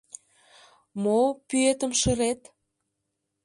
—Мо 1.03 1.19
пӱэтым 1.47 1.91
шырет? 2.01 2.41